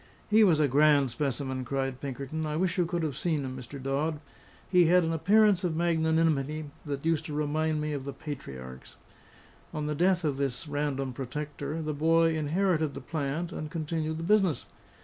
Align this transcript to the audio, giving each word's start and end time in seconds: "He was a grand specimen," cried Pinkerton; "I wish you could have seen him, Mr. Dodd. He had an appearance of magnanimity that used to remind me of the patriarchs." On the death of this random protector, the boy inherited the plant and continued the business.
"He 0.31 0.43
was 0.43 0.59
a 0.59 0.67
grand 0.67 1.11
specimen," 1.11 1.63
cried 1.63 2.01
Pinkerton; 2.01 2.47
"I 2.47 2.55
wish 2.57 2.75
you 2.79 2.87
could 2.87 3.03
have 3.03 3.15
seen 3.19 3.45
him, 3.45 3.55
Mr. 3.55 3.79
Dodd. 3.79 4.19
He 4.67 4.85
had 4.85 5.03
an 5.03 5.13
appearance 5.13 5.63
of 5.63 5.75
magnanimity 5.75 6.71
that 6.85 7.05
used 7.05 7.23
to 7.27 7.35
remind 7.35 7.79
me 7.79 7.93
of 7.93 8.05
the 8.05 8.11
patriarchs." 8.11 8.95
On 9.75 9.85
the 9.85 9.93
death 9.93 10.23
of 10.23 10.37
this 10.37 10.67
random 10.67 11.13
protector, 11.13 11.83
the 11.83 11.93
boy 11.93 12.35
inherited 12.35 12.95
the 12.95 12.99
plant 13.01 13.51
and 13.51 13.69
continued 13.69 14.17
the 14.17 14.23
business. 14.23 14.65